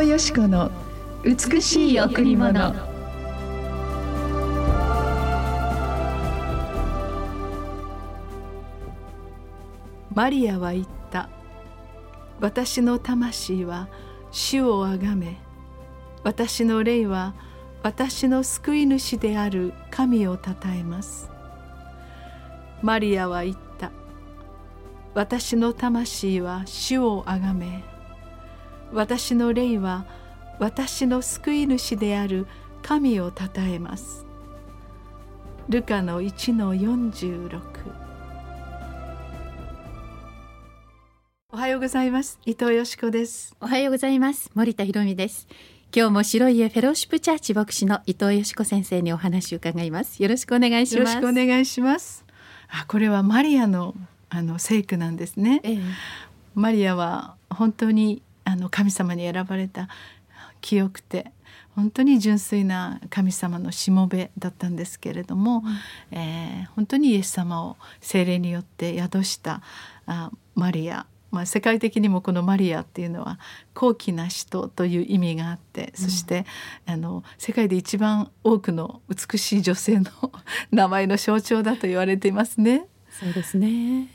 [0.00, 0.70] 藤よし子の
[1.22, 2.74] 美しい贈り物。
[10.14, 11.28] マリアは言った。
[12.40, 13.90] 私の魂は
[14.30, 15.36] 主をあがめ
[16.24, 17.34] 私の霊は
[17.82, 21.28] 私の救い主である神をたたえます。
[22.80, 23.92] マリアは言った。
[25.12, 27.89] 私の魂は主をあがめ
[28.92, 30.04] 私の霊は
[30.58, 32.48] 私の救い主である
[32.82, 34.26] 神をたたえます。
[35.68, 37.60] ルカの1の46
[41.52, 42.40] おはようございます。
[42.44, 43.54] 伊藤よしこです。
[43.60, 44.50] おはようございます。
[44.54, 45.46] 森田博美です。
[45.94, 50.20] 今日も白い家フェローシップチャーチ牧師の伊藤よしこ先生にお話を伺います。
[50.20, 51.14] よろしくお願いします。
[51.14, 52.24] よろしくお願いします。
[52.68, 53.94] あこれはマリアの
[54.30, 55.78] あの聖句なんですね、ええ、
[56.54, 59.88] マリアは本当にあの神様に選ばれた
[60.60, 61.32] 清くて
[61.74, 65.62] 本当に純粋な神様のしもべだったんですけれども、
[66.10, 69.62] うん、えー、本当にイエス様を精霊によって宿した
[70.06, 71.06] あマリア。
[71.30, 73.38] まあ、世界的にもこのマリアっていうのは
[73.72, 76.44] 高貴な人という意味があって、そして
[76.86, 80.10] あの世界で一番多くの美しい女性の
[80.72, 82.86] 名前の象徴だと言われていますね。
[83.10, 84.08] そうですね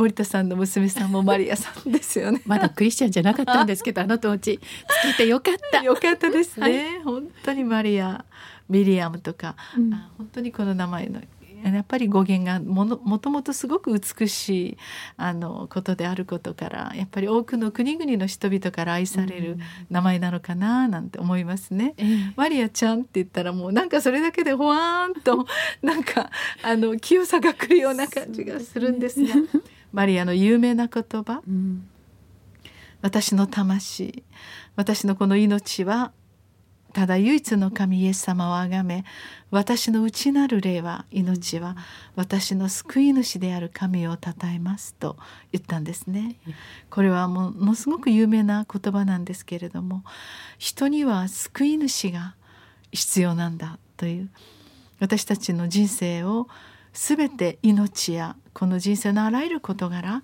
[0.00, 2.40] 森田さんの娘さんもマリアさんですよね。
[2.46, 5.82] まだクリスチャンじゃなかったんですけど、あの当時つけてよかった。
[5.84, 6.62] よかったですね。
[6.62, 8.24] はい、本当にマリア、
[8.70, 11.20] ミリアムとか、うん、本当にこの名前の
[11.62, 14.78] やっぱり語源がものもともとすごく美しい
[15.18, 19.58] あのことであることからやっぱり多くの国々の人々から愛される
[19.90, 21.94] 名前なのかななんて思いますね。
[21.98, 25.46] うん、マリアちゃんって言ったらもうなんかそれだけでほわーんと
[25.82, 26.30] なんか
[26.62, 29.34] あの清さが来るような感じがするんですが。
[29.92, 31.88] マリアの有名な言葉、うん、
[33.02, 34.24] 私の魂。
[34.76, 36.12] 私のこの命は
[36.92, 39.04] ただ唯一の神イエス様をあがめ
[39.50, 41.76] 私の内なる霊は命は
[42.16, 45.16] 私の救い主である神をたたえますと
[45.52, 46.36] 言ったんですね。
[46.88, 50.02] これはものすごく有名な言葉なんですけれども
[50.58, 52.34] 人には救い主が
[52.90, 54.30] 必要なんだという。
[54.98, 56.46] 私たちの人生を
[56.92, 60.22] 全て命やこの人生のあらゆる事柄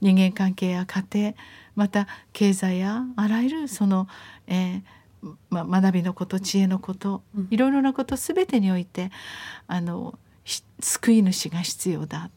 [0.00, 1.34] 人間関係や家庭
[1.74, 4.08] また経済やあらゆるその、
[4.46, 9.10] えー、ま学びのこと知恵のこと、いろいろなこと全てにおいて
[9.66, 10.18] あの
[10.80, 12.30] 救い主が必要だ。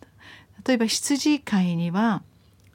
[0.65, 2.23] 例えば羊飼いには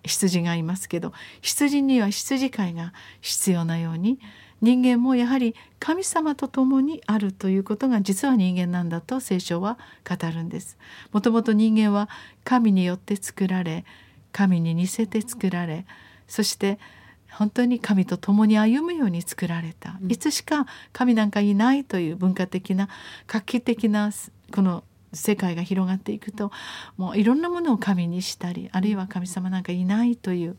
[0.04, 4.18] 羊がいますけど羊には羊飼いが必要なように
[4.60, 9.78] 人間もやはり神様と共にあるということが実は人間なんだと聖書は
[10.08, 10.78] 語るんです。
[11.12, 12.08] もともと人間は
[12.44, 13.84] 神によって作られ
[14.32, 15.84] 神に似せて作られ
[16.28, 16.78] そして
[17.30, 22.88] 本当に神と共に歩むように作られた、いつしか神なんかいないという文化的な
[23.26, 24.12] 画期的な
[24.52, 24.84] この
[25.14, 26.50] 世界が広がっていくと
[26.96, 30.56] もういろんなものを神にしたりあるいは神様なんかいないという。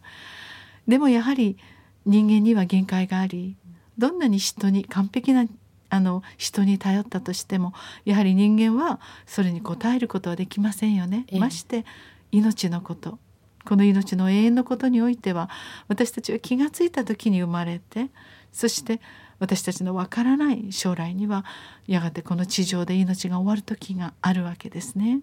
[0.87, 1.57] でもやはり
[2.05, 3.57] 人間には限界があり
[3.97, 5.45] どんなに人に完璧な
[5.89, 7.73] あの人に頼ったとしても
[8.05, 11.25] やはり人間はそれに応えることはできませんよね。
[11.29, 11.85] ええ、まして
[12.31, 13.19] 命のこと。
[13.65, 15.49] この命の永遠のことにおいては
[15.87, 18.09] 私たちは気が付いた時に生まれて
[18.51, 19.01] そして
[19.39, 21.45] 私たちのわからない将来には
[21.87, 25.21] やがてこの地上で命が終わる時があるわけですね。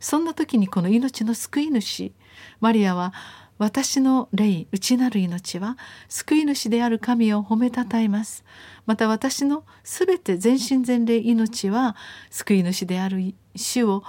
[0.00, 2.12] そんな時にこの命の救い主
[2.60, 3.12] マリアは
[3.58, 5.78] 私の霊内なる命は
[6.08, 8.44] 救い主である神を褒めたたえます
[8.84, 11.96] また私のすべて全身全霊命は
[12.30, 14.02] 救い主である主を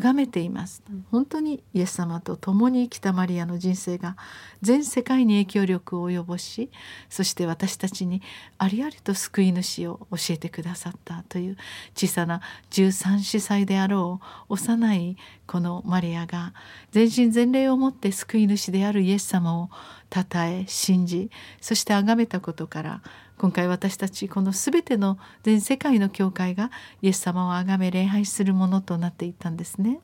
[0.00, 0.82] 崇めています。
[1.10, 4.16] 本当にイエス様と共に生きたマリアの人生が
[4.62, 6.70] 全世界に影響力を及ぼし
[7.10, 8.22] そして私たちに
[8.58, 11.56] ありありと救い主を教えてくださったという
[11.94, 12.40] 小さな
[12.70, 16.54] 13子歳であろう幼いこのマリアが
[16.92, 19.70] 全身全霊をもって救い主であるイエス様を
[20.08, 21.30] たたえ信じ
[21.60, 23.02] そして崇めたことから
[23.42, 29.98] 今回私たちこの全ての全世界の教会がイエス様を崇め礼拝するものとなっていったんですね。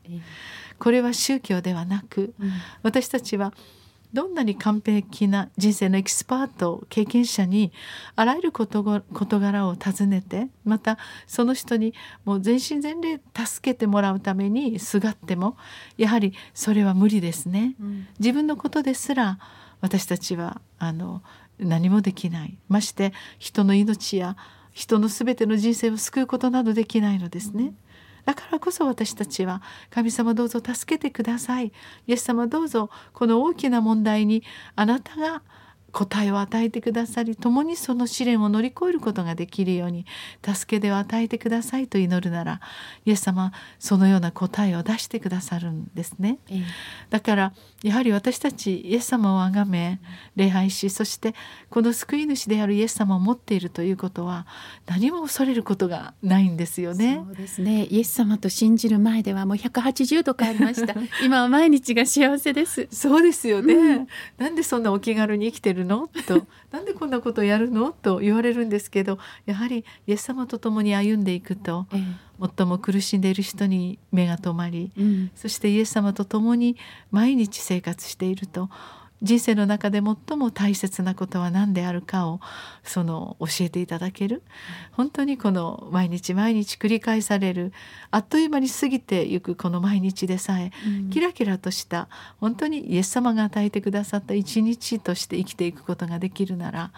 [0.77, 2.33] これは宗教ではなく、
[2.83, 3.53] 私たちは
[4.11, 7.71] どんなに完璧な人生のエキスパート経験者に
[8.17, 11.93] あらゆる事柄を尋ねてまたその人に
[12.25, 15.55] もう全身全霊助けてもらうためにすがっても
[15.95, 17.75] やはりそれは無理ですね。
[18.19, 19.39] 自分のことですら
[19.79, 21.21] 私たちはあの
[21.59, 22.57] 何もできない。
[22.67, 24.37] まして人の命や
[24.71, 27.73] 人の全ての人生を救うことなどできないのですね。
[28.25, 31.71] だからこそ私たちは神様どうぞ助けてください。
[32.07, 34.43] イエス様どうぞこの大きな問題に
[34.75, 35.41] あなたが
[35.91, 40.05] 答えを与えてくださり共にその試練を乗り越えることができるように
[40.45, 42.61] 助け手を与えてくださいと祈るなら
[43.05, 46.37] イエス様はそのような答えを出してくださるんですね。
[46.49, 46.63] ええ、
[47.09, 47.53] だから
[47.83, 49.99] やはり私たちイエス様を崇め
[50.35, 51.33] 礼拝しそして
[51.69, 54.45] この救い主であるイエス様を持っているということは
[54.85, 57.21] 何も恐れることがないんですよね。
[57.25, 57.85] そうですね。
[57.85, 60.95] イエス様と信じる前ではもう180度変わりました。
[61.23, 62.87] 今は毎日が幸せです。
[62.91, 64.07] そうですよね、うん、
[64.37, 66.09] なんでそんなお気軽に生きてるの？
[66.27, 67.91] となんでこんなことをやるの？
[67.91, 72.01] と言われるんですけどやはりイエス様と共に歩んでいくと、ええ、
[72.57, 76.77] 最も苦しんでいる人に目が留まり、うん、そしてイエス様と共に
[77.11, 78.69] 毎日生活していると
[79.21, 82.39] 人生の中で最も大切なことは何であるかを
[82.83, 84.43] その教えていただける。
[84.91, 87.73] 本当にこの毎日毎日繰り返される。
[88.11, 92.07] あっという間に過ぎていくこの毎日でさえ、うん、キラキラとした
[92.39, 96.91] 本当にイエス様が与えてくださった一日として生きていくことができるなら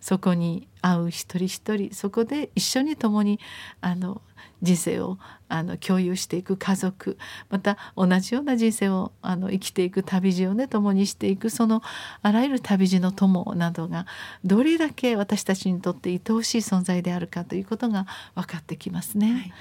[0.00, 3.40] そこに会う一人一人そこで一緒に共に
[3.80, 4.22] あの
[4.62, 5.18] 人生を
[5.48, 7.18] あの共有していく家族
[7.50, 11.82] また同じような人生をあの生きていく旅路をね共にしていくその
[12.22, 14.06] あらゆる旅路の友などが
[14.44, 19.32] どれだけ私たちにとって愛おしい存在であるかということが分かってきますね。
[19.32, 19.52] はい。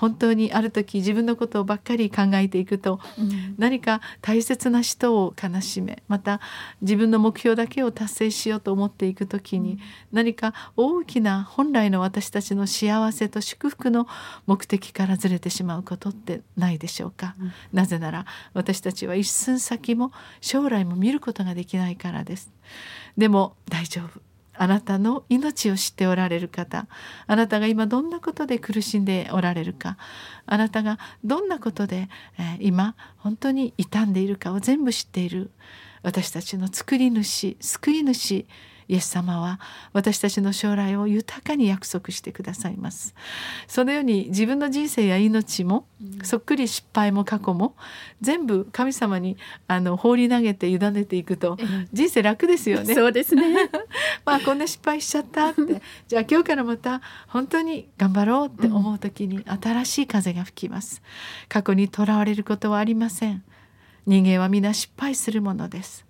[0.00, 6.40] 本当にある時自分のことをばっかり考えていくと、うん、何か大切な人を悲しめまた
[6.80, 9.78] 自分の目標だけを達成しようと思っていく時に、うん、
[10.12, 14.08] 何か大きな本来の私たちの幸せと祝福の
[14.46, 22.50] 目的からずれてしまうことってないでしょうか、うん、なぜなら私たちは一寸先も将来も見ることができないからです。
[23.16, 24.20] でも大丈夫。
[24.54, 26.86] あなたの命を知っておられる方。
[27.26, 29.96] あなたが今どんなことで苦しんでおられるか。
[30.44, 32.08] あなたがどんなことで、
[32.38, 35.50] えー、今本当に傷んでいるかを全部知っている。
[36.02, 38.46] 私たちの作り主救い主
[38.90, 39.60] イエス様は
[39.92, 43.14] 私たちの将来を豊かに約束してくださいます。
[43.68, 45.86] そのように自分の人生や命も、
[46.24, 47.76] そっくり失敗も過去も
[48.20, 49.36] 全部神様に
[49.68, 51.56] あの放り投げて委ねていくと
[51.92, 52.94] 人生楽ですよね。
[52.96, 53.70] そうですね。
[54.26, 55.80] まあこんな失敗しちゃったって。
[56.08, 61.00] じゃあ今日からまた本当に頑張ろうって思う時に新しい風が吹きます。
[61.48, 63.44] 過去にとらわれることはありません。
[64.06, 66.04] 人間は皆失敗するものです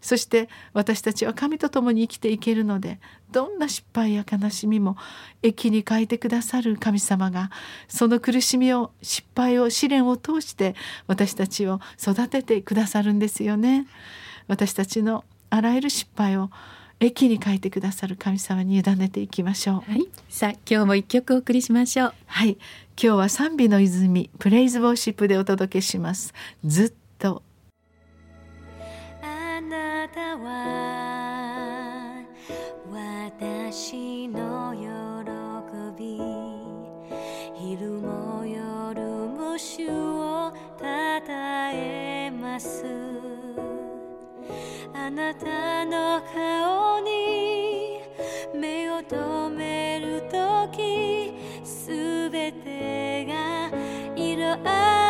[0.00, 3.00] そして私たちは神と共に生きていけるので
[3.32, 4.96] どんな失敗や悲しみも
[5.42, 7.50] 益に変えてくださる神様が
[7.88, 10.74] その苦しみを失敗を試練を通して
[11.06, 13.86] 私たちを育ててくださるんですよね。
[14.48, 16.50] 私たちのあらゆる失敗を
[17.00, 19.90] 益に変えてくださる神様に委ねていきましょう。
[19.90, 22.14] はい、さあ今日も一曲お送りしましょう。
[22.26, 22.58] はい、
[23.02, 26.34] 今日は賛美の泉プレイズボーシップでお届けします。
[26.64, 27.42] ずっと
[30.12, 32.24] たは
[32.90, 34.82] 私の喜
[35.96, 36.20] び
[37.54, 42.84] 昼も夜も主をたたえます。
[44.92, 48.00] あなたの顔に
[48.54, 51.32] 目を留めるとき
[51.64, 53.70] すべてが
[54.16, 55.09] 色あ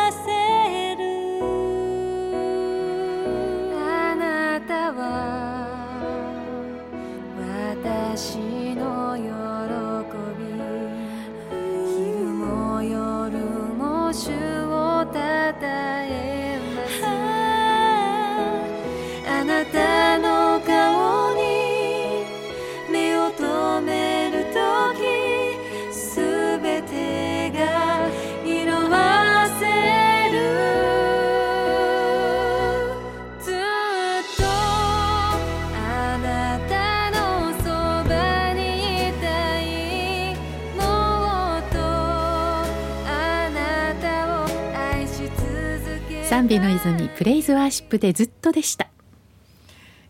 [46.31, 48.87] 賛美の泉プレイズワーシップでずっとでした。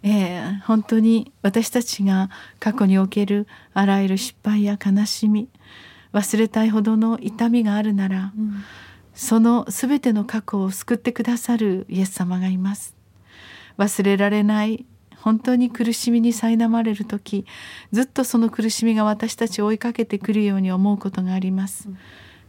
[0.03, 5.49] えー、本当に私たちが過去におけるあらゆる失敗や悲しみ
[6.13, 8.63] 忘れたいほどの痛みがあるなら、うん、
[9.15, 12.95] その全ての過去を救ってくださるイエス様がいます。
[13.79, 14.85] 忘れられない
[15.17, 17.47] 本当に苦しみに苛まれる時
[17.91, 21.97] ずっとその苦しみが私たちを追いかけてくるように思うことがあります、うん、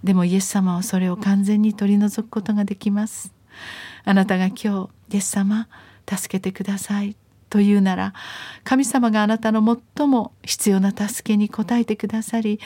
[0.04, 3.32] でもイエス様はそれを完全に取り除くことができます
[4.04, 5.68] あなたが今日イエス様
[6.09, 7.16] 助けてください。
[7.52, 8.14] というなら
[8.64, 12.61] 神様があなたの最も必要な助けに応えてくださり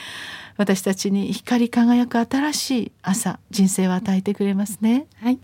[0.55, 5.07] 私たちに光り輝く新しい朝人生を与えてくれますね。
[5.17, 5.39] はい。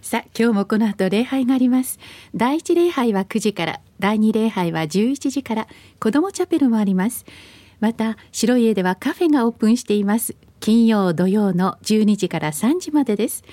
[0.00, 1.98] さあ今日もこの後礼拝があります。
[2.34, 5.68] 第一礼拝は9時から第二礼拝は11時から
[6.00, 7.26] 子どもチャペルもあります。
[7.80, 10.34] また白い家ではカフェがオープンしています。
[10.60, 13.44] 金曜土曜の12時から3時までです。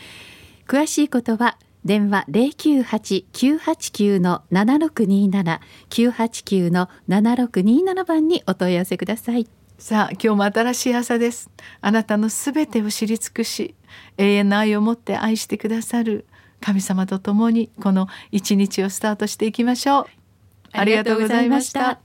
[0.68, 9.48] 詳しいことは電話098-989の7627 989の7627番にお問い合わせください。
[9.78, 11.50] さあ今日も新しい朝です。
[11.82, 13.76] あなたのすべてを知り尽くし
[14.18, 16.26] 永遠の愛を持って愛してくださる
[16.62, 20.06] 神様と共にこの一日をスタートしていきましょう。
[20.72, 22.00] ありがとうございました